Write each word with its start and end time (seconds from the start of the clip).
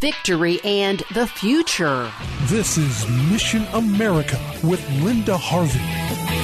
Victory 0.00 0.60
and 0.64 1.02
the 1.14 1.26
future. 1.26 2.10
This 2.44 2.76
is 2.76 3.08
Mission 3.30 3.64
America 3.72 4.38
with 4.62 4.84
Linda 5.00 5.36
Harvey. 5.36 6.41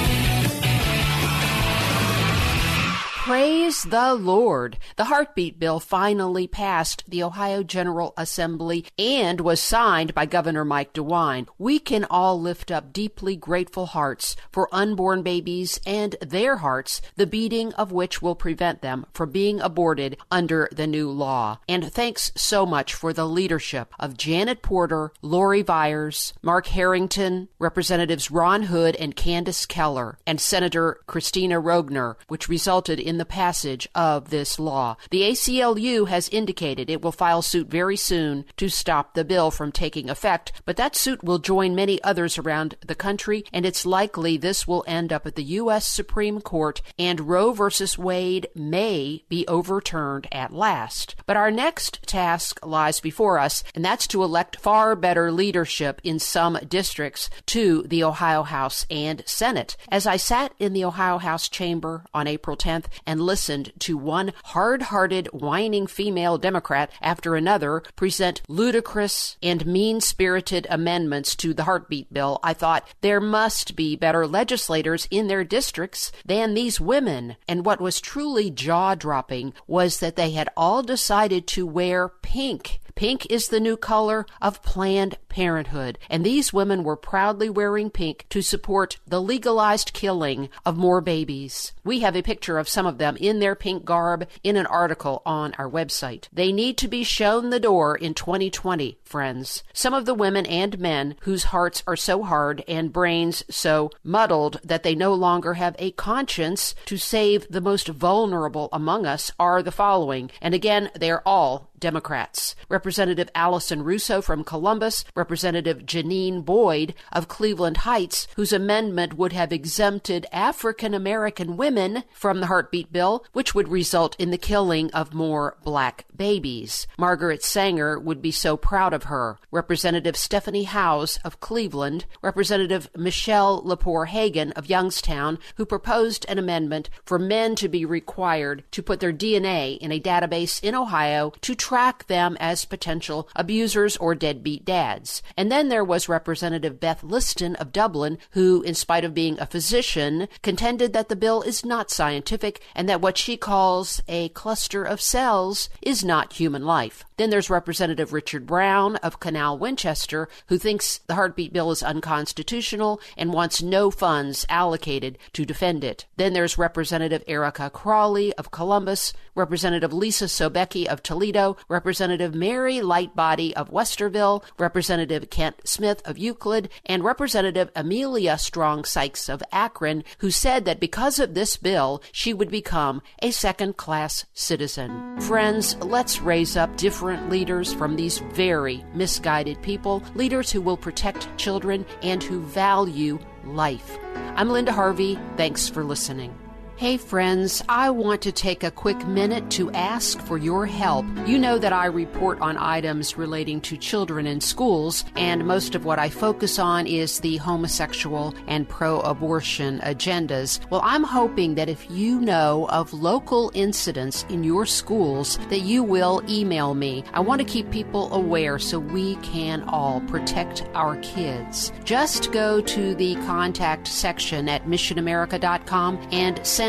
Praise 3.29 3.83
the 3.83 4.15
Lord. 4.15 4.79
The 4.95 5.03
heartbeat 5.03 5.59
bill 5.59 5.79
finally 5.79 6.47
passed 6.47 7.03
the 7.07 7.21
Ohio 7.21 7.61
General 7.61 8.11
Assembly 8.17 8.87
and 8.97 9.39
was 9.39 9.59
signed 9.59 10.15
by 10.15 10.25
Governor 10.25 10.65
Mike 10.65 10.93
DeWine. 10.93 11.47
We 11.59 11.77
can 11.77 12.05
all 12.05 12.41
lift 12.41 12.71
up 12.71 12.91
deeply 12.91 13.35
grateful 13.35 13.85
hearts 13.85 14.35
for 14.51 14.67
unborn 14.71 15.21
babies 15.21 15.79
and 15.85 16.15
their 16.21 16.57
hearts, 16.57 17.03
the 17.17 17.27
beating 17.27 17.71
of 17.73 17.91
which 17.91 18.19
will 18.19 18.33
prevent 18.33 18.81
them 18.81 19.05
from 19.13 19.29
being 19.29 19.61
aborted 19.61 20.17
under 20.31 20.67
the 20.71 20.87
new 20.87 21.11
law. 21.11 21.59
And 21.69 21.93
thanks 21.93 22.31
so 22.35 22.65
much 22.65 22.95
for 22.95 23.13
the 23.13 23.27
leadership 23.27 23.93
of 23.99 24.17
Janet 24.17 24.63
Porter, 24.63 25.11
Lori 25.21 25.61
Viers, 25.61 26.33
Mark 26.41 26.65
Harrington, 26.65 27.49
Representatives 27.59 28.31
Ron 28.31 28.63
Hood 28.63 28.95
and 28.95 29.15
Candice 29.15 29.67
Keller, 29.67 30.17
and 30.25 30.41
Senator 30.41 31.01
Kristina 31.07 31.61
Roegner, 31.61 32.15
which 32.27 32.49
resulted 32.49 32.99
in 32.99 33.18
the 33.19 33.25
passage 33.25 33.87
of 33.93 34.31
this 34.31 34.57
law. 34.57 34.97
The 35.11 35.21
ACLU 35.21 36.07
has 36.07 36.29
indicated 36.29 36.89
it 36.89 37.01
will 37.01 37.11
file 37.11 37.41
suit 37.41 37.67
very 37.67 37.95
soon 37.95 38.45
to 38.57 38.69
stop 38.69 39.13
the 39.13 39.23
bill 39.23 39.51
from 39.51 39.71
taking 39.71 40.09
effect, 40.09 40.51
but 40.65 40.77
that 40.77 40.95
suit 40.95 41.23
will 41.23 41.39
join 41.39 41.75
many 41.75 42.01
others 42.03 42.37
around 42.37 42.75
the 42.85 42.95
country, 42.95 43.43
and 43.53 43.65
it's 43.65 43.85
likely 43.85 44.37
this 44.37 44.67
will 44.67 44.83
end 44.87 45.13
up 45.13 45.27
at 45.27 45.35
the 45.35 45.43
U.S. 45.43 45.85
Supreme 45.85 46.41
Court, 46.41 46.81
and 46.97 47.21
Roe 47.29 47.51
v. 47.51 47.69
Wade 47.97 48.47
may 48.55 49.23
be 49.29 49.47
overturned 49.47 50.27
at 50.31 50.53
last. 50.53 51.15
But 51.25 51.37
our 51.37 51.51
next 51.51 52.01
task 52.07 52.65
lies 52.65 52.99
before 52.99 53.37
us, 53.39 53.63
and 53.75 53.83
that's 53.83 54.07
to 54.07 54.23
elect 54.23 54.59
far 54.59 54.95
better 54.95 55.31
leadership 55.31 56.01
in 56.03 56.19
some 56.19 56.57
districts 56.67 57.29
to 57.47 57.83
the 57.83 58.03
Ohio 58.03 58.43
House 58.43 58.85
and 58.89 59.23
Senate. 59.25 59.75
As 59.89 60.07
I 60.07 60.17
sat 60.17 60.53
in 60.59 60.73
the 60.73 60.85
Ohio 60.85 61.17
House 61.17 61.49
chamber 61.49 62.05
on 62.13 62.27
April 62.27 62.55
10th 62.55 62.85
and 63.09 63.19
listened 63.19 63.73
to 63.79 63.97
one 63.97 64.31
hard 64.45 64.83
hearted, 64.83 65.25
whining 65.33 65.87
female 65.87 66.37
Democrat 66.37 66.91
after 67.01 67.35
another 67.35 67.81
present 67.95 68.39
ludicrous 68.47 69.35
and 69.41 69.65
mean 69.65 69.99
spirited 69.99 70.67
amendments 70.69 71.35
to 71.35 71.51
the 71.51 71.63
heartbeat 71.63 72.13
bill, 72.13 72.39
I 72.43 72.53
thought 72.53 72.87
there 73.01 73.19
must 73.19 73.75
be 73.75 73.95
better 73.95 74.27
legislators 74.27 75.07
in 75.09 75.25
their 75.25 75.43
districts 75.43 76.11
than 76.23 76.53
these 76.53 76.79
women. 76.79 77.35
And 77.47 77.65
what 77.65 77.81
was 77.81 77.99
truly 77.99 78.51
jaw 78.51 78.93
dropping 78.93 79.55
was 79.65 79.99
that 80.01 80.15
they 80.15 80.29
had 80.31 80.49
all 80.55 80.83
decided 80.83 81.47
to 81.47 81.65
wear 81.65 82.09
pink. 82.29 82.79
Pink 82.93 83.25
is 83.31 83.47
the 83.47 83.59
new 83.59 83.75
color 83.75 84.25
of 84.39 84.61
Planned 84.61 85.17
Parenthood, 85.29 85.97
and 86.09 86.23
these 86.23 86.51
women 86.51 86.83
were 86.83 86.97
proudly 86.97 87.49
wearing 87.49 87.89
pink 87.89 88.25
to 88.29 88.41
support 88.41 88.97
the 89.07 89.21
legalized 89.21 89.93
killing 89.93 90.49
of 90.65 90.77
more 90.77 91.01
babies. 91.01 91.71
We 91.83 92.01
have 92.01 92.15
a 92.15 92.21
picture 92.21 92.59
of 92.59 92.67
some 92.67 92.85
of 92.85 92.97
them 92.97 93.15
in 93.15 93.39
their 93.39 93.55
pink 93.55 93.85
garb 93.85 94.27
in 94.43 94.57
an 94.57 94.65
article 94.67 95.23
on 95.25 95.55
our 95.57 95.69
website. 95.69 96.27
They 96.31 96.51
need 96.51 96.77
to 96.79 96.87
be 96.87 97.03
shown 97.03 97.49
the 97.49 97.59
door 97.59 97.95
in 97.95 98.13
2020, 98.13 98.99
friends. 99.03 99.63
Some 99.73 99.93
of 99.95 100.05
the 100.05 100.13
women 100.13 100.45
and 100.45 100.77
men 100.77 101.15
whose 101.21 101.45
hearts 101.45 101.81
are 101.87 101.95
so 101.95 102.21
hard 102.23 102.63
and 102.67 102.93
brains 102.93 103.43
so 103.49 103.89
muddled 104.03 104.59
that 104.63 104.83
they 104.83 104.93
no 104.93 105.13
longer 105.13 105.55
have 105.55 105.75
a 105.79 105.91
conscience 105.91 106.75
to 106.85 106.97
save 106.97 107.47
the 107.49 107.61
most 107.61 107.87
vulnerable 107.87 108.69
among 108.71 109.05
us 109.07 109.31
are 109.39 109.63
the 109.63 109.71
following, 109.71 110.29
and 110.41 110.53
again, 110.53 110.91
they 110.99 111.09
are 111.09 111.23
all 111.25 111.69
Democrats. 111.79 112.18
Representative 112.67 113.29
Allison 113.33 113.83
Russo 113.83 114.21
from 114.21 114.43
Columbus, 114.43 115.05
Representative 115.15 115.85
Janine 115.85 116.43
Boyd 116.43 116.93
of 117.11 117.27
Cleveland 117.27 117.77
Heights, 117.77 118.27
whose 118.35 118.53
amendment 118.53 119.13
would 119.13 119.33
have 119.33 119.51
exempted 119.51 120.25
African 120.31 120.93
American 120.93 121.57
women 121.57 122.03
from 122.13 122.39
the 122.39 122.47
heartbeat 122.47 122.91
bill, 122.91 123.25
which 123.33 123.55
would 123.55 123.67
result 123.67 124.15
in 124.19 124.31
the 124.31 124.37
killing 124.37 124.91
of 124.91 125.13
more 125.13 125.57
black 125.63 126.05
babies. 126.15 126.87
Margaret 126.97 127.43
Sanger 127.43 127.97
would 127.97 128.21
be 128.21 128.31
so 128.31 128.57
proud 128.57 128.93
of 128.93 129.03
her. 129.03 129.37
Representative 129.51 130.17
Stephanie 130.17 130.63
Howse 130.63 131.17
of 131.23 131.39
Cleveland, 131.39 132.05
Representative 132.21 132.89
Michelle 132.95 133.61
Lepore 133.63 134.07
Hagan 134.07 134.51
of 134.53 134.69
Youngstown, 134.69 135.39
who 135.55 135.65
proposed 135.65 136.25
an 136.27 136.37
amendment 136.37 136.89
for 137.05 137.17
men 137.17 137.55
to 137.55 137.69
be 137.69 137.85
required 137.85 138.63
to 138.71 138.83
put 138.83 138.99
their 138.99 139.13
DNA 139.13 139.77
in 139.77 139.91
a 139.91 139.99
database 139.99 140.61
in 140.63 140.75
Ohio 140.75 141.31
to 141.41 141.55
track 141.55 142.07
them 142.09 142.35
as 142.41 142.65
potential 142.65 143.29
abusers 143.37 143.95
or 143.95 144.13
deadbeat 144.13 144.65
dads. 144.65 145.23
And 145.37 145.49
then 145.49 145.69
there 145.69 145.85
was 145.85 146.09
Representative 146.09 146.81
Beth 146.81 147.01
Liston 147.03 147.55
of 147.55 147.71
Dublin, 147.71 148.17
who, 148.31 148.61
in 148.63 148.75
spite 148.75 149.05
of 149.05 149.13
being 149.13 149.39
a 149.39 149.45
physician, 149.45 150.27
contended 150.41 150.91
that 150.91 151.07
the 151.07 151.15
bill 151.15 151.41
is 151.41 151.63
not 151.63 151.89
scientific 151.89 152.61
and 152.75 152.89
that 152.89 152.99
what 152.99 153.17
she 153.17 153.37
calls 153.37 154.01
a 154.09 154.27
cluster 154.29 154.83
of 154.83 154.99
cells 154.99 155.69
is 155.81 156.03
not 156.03 156.33
human 156.33 156.65
life. 156.65 157.05
Then 157.15 157.29
there's 157.29 157.49
Representative 157.49 158.11
Richard 158.11 158.45
Brown 158.45 158.95
of 158.97 159.19
Canal 159.19 159.57
Winchester, 159.57 160.27
who 160.47 160.57
thinks 160.57 160.99
the 161.07 161.15
heartbeat 161.15 161.53
bill 161.53 161.71
is 161.71 161.83
unconstitutional 161.83 162.99
and 163.17 163.33
wants 163.33 163.61
no 163.61 163.91
funds 163.91 164.45
allocated 164.49 165.17
to 165.33 165.45
defend 165.45 165.83
it. 165.83 166.05
Then 166.17 166.33
there's 166.33 166.57
Representative 166.57 167.23
Erica 167.27 167.69
Crawley 167.69 168.33
of 168.33 168.51
Columbus, 168.51 169.13
Representative 169.35 169.93
Lisa 169.93 170.25
Sobecki 170.25 170.85
of 170.85 171.03
Toledo, 171.03 171.57
Representative 171.67 171.98
Mary 171.99 172.75
Lightbody 172.75 173.53
of 173.53 173.69
Westerville, 173.71 174.43
Representative 174.57 175.29
Kent 175.29 175.67
Smith 175.67 176.01
of 176.05 176.17
Euclid, 176.17 176.69
and 176.85 177.03
Representative 177.03 177.69
Emilia 177.75 178.37
Strong 178.37 178.85
Sykes 178.85 179.27
of 179.27 179.43
Akron, 179.51 180.03
who 180.19 180.31
said 180.31 180.65
that 180.65 180.79
because 180.79 181.19
of 181.19 181.33
this 181.33 181.57
bill, 181.57 182.01
she 182.11 182.33
would 182.33 182.49
become 182.49 183.01
a 183.21 183.31
second 183.31 183.77
class 183.77 184.25
citizen. 184.33 185.19
Friends, 185.21 185.75
let's 185.77 186.21
raise 186.21 186.55
up 186.55 186.75
different 186.77 187.29
leaders 187.29 187.73
from 187.73 187.95
these 187.95 188.19
very 188.33 188.83
misguided 188.93 189.61
people, 189.61 190.03
leaders 190.15 190.51
who 190.51 190.61
will 190.61 190.77
protect 190.77 191.27
children 191.37 191.85
and 192.01 192.23
who 192.23 192.41
value 192.41 193.19
life. 193.45 193.97
I'm 194.35 194.49
Linda 194.49 194.71
Harvey. 194.71 195.19
Thanks 195.35 195.67
for 195.67 195.83
listening. 195.83 196.33
Hey 196.79 196.95
friends, 196.95 197.61
I 197.67 197.89
want 197.89 198.21
to 198.21 198.31
take 198.31 198.63
a 198.63 198.71
quick 198.71 199.05
minute 199.05 199.51
to 199.51 199.69
ask 199.71 200.17
for 200.21 200.37
your 200.37 200.65
help. 200.65 201.05
You 201.25 201.37
know 201.37 201.57
that 201.57 201.73
I 201.73 201.87
report 201.87 202.39
on 202.39 202.55
items 202.55 203.17
relating 203.17 203.59
to 203.63 203.75
children 203.75 204.25
in 204.25 204.39
schools, 204.39 205.03
and 205.17 205.45
most 205.45 205.75
of 205.75 205.83
what 205.83 205.99
I 205.99 206.07
focus 206.07 206.57
on 206.57 206.87
is 206.87 207.19
the 207.19 207.35
homosexual 207.35 208.33
and 208.47 208.69
pro 208.69 209.01
abortion 209.01 209.81
agendas. 209.81 210.61
Well, 210.69 210.79
I'm 210.81 211.03
hoping 211.03 211.55
that 211.55 211.67
if 211.67 211.85
you 211.91 212.21
know 212.21 212.65
of 212.69 212.93
local 212.93 213.51
incidents 213.53 214.25
in 214.29 214.45
your 214.45 214.65
schools, 214.65 215.37
that 215.49 215.63
you 215.63 215.83
will 215.83 216.23
email 216.29 216.75
me. 216.75 217.03
I 217.11 217.19
want 217.19 217.41
to 217.41 217.45
keep 217.45 217.69
people 217.71 218.09
aware 218.13 218.57
so 218.57 218.79
we 218.79 219.17
can 219.17 219.63
all 219.63 219.99
protect 220.07 220.63
our 220.75 220.95
kids. 221.01 221.73
Just 221.83 222.31
go 222.31 222.61
to 222.61 222.95
the 222.95 223.15
contact 223.25 223.85
section 223.85 224.47
at 224.47 224.65
missionamerica.com 224.65 226.07
and 226.13 226.39
send 226.47 226.68